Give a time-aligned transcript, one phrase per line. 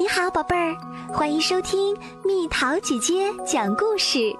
[0.00, 0.76] 你好，宝贝儿，
[1.12, 1.92] 欢迎收听
[2.24, 4.32] 蜜桃姐姐讲故事。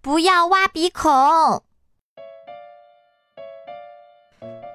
[0.00, 1.12] 不要挖鼻孔。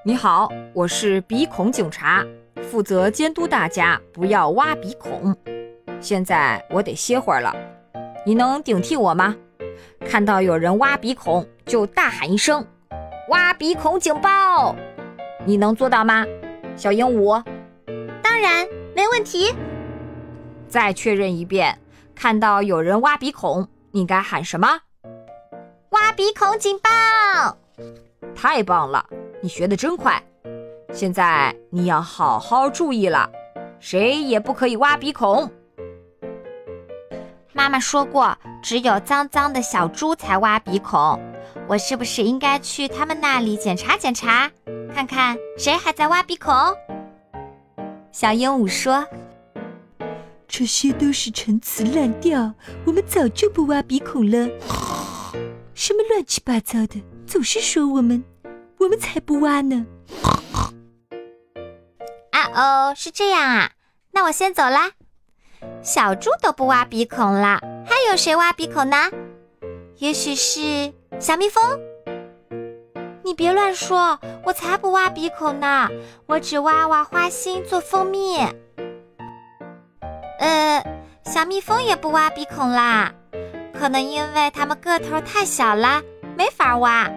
[0.05, 2.23] 你好，我是鼻孔警察，
[2.69, 5.35] 负责监督大家不要挖鼻孔。
[5.99, 7.51] 现在我得歇会儿了，
[8.23, 9.35] 你能顶替我吗？
[10.05, 12.63] 看到有人挖鼻孔，就大喊一声
[13.29, 14.75] “挖鼻孔警报”，
[15.47, 16.23] 你能做到吗？
[16.75, 17.43] 小鹦鹉，
[18.23, 19.53] 当然没问题。
[20.67, 21.77] 再确认一遍，
[22.15, 24.67] 看到有人挖鼻孔，你该喊什么？
[25.89, 27.57] 挖鼻孔警报！
[28.33, 29.05] 太棒了，
[29.41, 30.21] 你学的真快。
[30.93, 33.29] 现在你要好好注意了，
[33.79, 35.49] 谁也不可以挖鼻孔。
[37.53, 41.19] 妈妈说过，只有脏脏的小猪才挖鼻孔。
[41.67, 44.49] 我是不是应该去他们那里检查检查？
[44.93, 46.53] 看看谁还在挖鼻孔？
[48.11, 49.05] 小鹦鹉说
[50.47, 52.53] ：“这些都是陈词滥调，
[52.85, 54.49] 我们早就不挖鼻孔了。
[55.73, 58.23] 什么乱七八糟的，总是说我们，
[58.79, 59.85] 我们才不挖呢。”
[62.31, 63.71] 啊哦，是这样啊，
[64.11, 64.91] 那我先走啦。
[65.81, 68.97] 小猪都不挖鼻孔了，还有谁挖鼻孔呢？
[69.97, 71.63] 也许是小蜜蜂。
[73.23, 75.89] 你别乱说，我才不挖鼻孔呢，
[76.25, 78.37] 我只挖挖花心做蜂蜜。
[80.39, 80.83] 呃，
[81.23, 83.13] 小蜜蜂也不挖鼻孔啦，
[83.73, 86.01] 可能因为它们个头太小了，
[86.35, 87.09] 没法挖。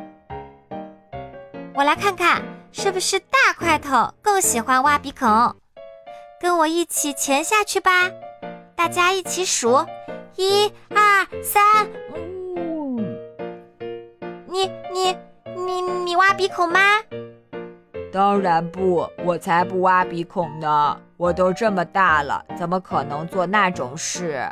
[1.74, 5.56] 我来看看，是不是大块头更喜欢挖鼻孔？
[6.40, 8.10] 跟我一起潜下去吧，
[8.76, 9.84] 大家一起数，
[10.36, 11.62] 一、二、三。
[14.46, 15.16] 你你。
[15.56, 16.80] 你你挖鼻孔吗？
[18.12, 21.00] 当然不，我才不挖鼻孔呢！
[21.16, 24.50] 我都这么大了，怎么可能做那种事？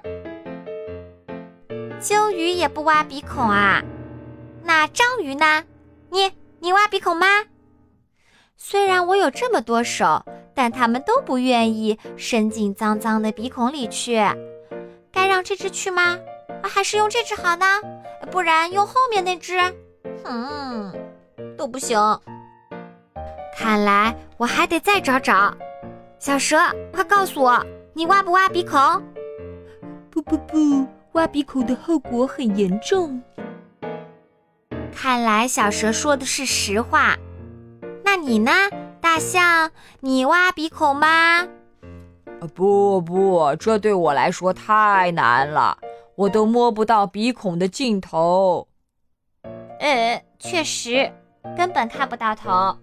[1.99, 3.83] 鲸鱼也不挖鼻孔啊？
[4.63, 5.65] 那章鱼呢？
[6.11, 7.27] 你你挖鼻孔吗？
[8.65, 10.25] 虽然我有这么多手，
[10.55, 14.23] 但它们都不愿意伸进脏脏的鼻孔里去。
[15.11, 16.17] 该让这只去吗？
[16.63, 17.67] 还是用这只好呢？
[18.31, 19.59] 不然用后面那只。
[20.23, 20.95] 嗯，
[21.59, 21.99] 都不行。
[23.59, 25.53] 看来我还得再找找。
[26.21, 26.57] 小蛇，
[26.93, 28.79] 快告诉我，你挖不挖鼻孔？
[30.09, 33.21] 不不不，挖鼻孔的后果很严重。
[34.95, 37.17] 看来小蛇说的是实话。
[38.15, 38.53] 那你呢，
[39.01, 39.71] 大象？
[40.01, 41.49] 你挖鼻孔吗？
[42.55, 45.79] 不不，这对我来说太难了，
[46.17, 48.69] 我都摸不到鼻孔的尽头。
[49.81, 51.11] 呃，确实，
[51.57, 52.51] 根本看不到头。
[52.51, 52.77] 啊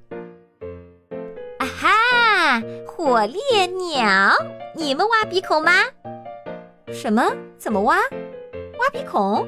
[1.60, 4.34] 哈，火烈鸟，
[4.74, 5.74] 你们挖鼻孔吗？
[6.92, 7.24] 什么？
[7.56, 7.98] 怎么挖？
[8.00, 9.48] 挖鼻孔？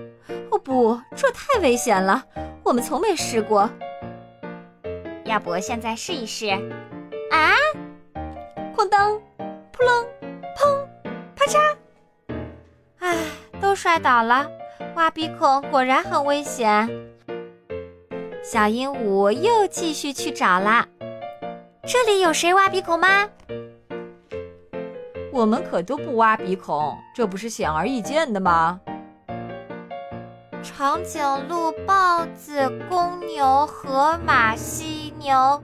[0.52, 2.24] 哦不，这太危险了，
[2.62, 3.68] 我们从没试过。
[5.32, 6.48] 要不现在试一试？
[7.32, 7.56] 啊！
[8.76, 9.18] 哐当，
[9.72, 10.06] 扑棱，
[10.58, 10.86] 砰，
[11.34, 11.58] 啪嚓！
[13.00, 13.16] 唉，
[13.62, 14.46] 都摔倒了。
[14.96, 16.90] 挖鼻孔果然很危险。
[18.44, 20.86] 小鹦鹉又继续去找啦。
[21.88, 23.30] 这里有谁挖鼻孔吗？
[25.32, 28.82] 我们可都不挖鼻孔，这不是显而易见的吗？
[30.64, 35.62] 长颈鹿、豹子、公牛、河马、犀牛，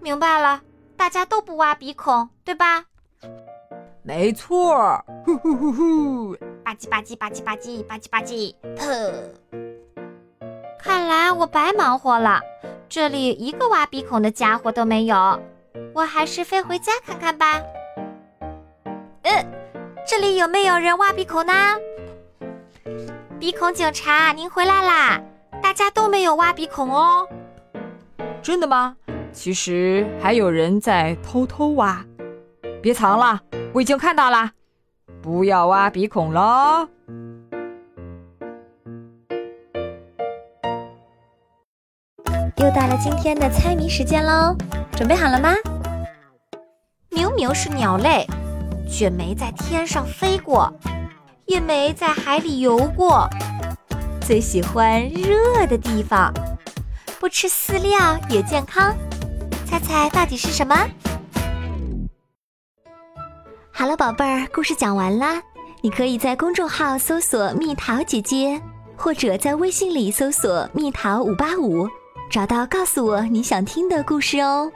[0.00, 0.62] 明白了，
[0.96, 2.84] 大家都不挖鼻孔，对吧？
[4.02, 6.32] 没错，呼呼呼呼，
[6.64, 9.12] 吧唧吧唧吧唧吧唧吧唧吧唧，特。
[10.78, 12.40] 看来我白忙活了，
[12.88, 15.38] 这里一个挖鼻孔的家伙都没有，
[15.92, 17.60] 我还是飞回家看看吧。
[19.22, 19.46] 嗯，
[20.06, 21.52] 这里有没有人挖鼻孔呢？
[23.40, 25.20] 鼻孔警察，您回来啦！
[25.62, 27.24] 大家都没有挖鼻孔哦。
[28.42, 28.96] 真的吗？
[29.32, 32.04] 其实还有人在偷偷挖，
[32.82, 33.40] 别藏了，
[33.72, 34.50] 我已经看到了，
[35.22, 36.88] 不要挖鼻孔喽。
[42.56, 44.56] 又到了今天的猜谜时间喽，
[44.96, 45.54] 准备好了吗？
[47.10, 48.26] 明明是鸟类，
[48.90, 50.72] 却没在天上飞过，
[51.48, 53.26] 也没在海里游过，
[54.20, 56.30] 最喜欢热的地方，
[57.18, 58.94] 不吃饲料也健康。
[59.64, 60.76] 猜猜到底是什么？
[63.72, 65.42] 好了，宝贝儿，故事讲完啦。
[65.80, 68.60] 你可以在公众号搜索“蜜桃姐姐”，
[68.94, 71.88] 或者在微信里搜索“蜜桃五八五”。
[72.30, 74.70] 找到，告诉我你想听的故事哦。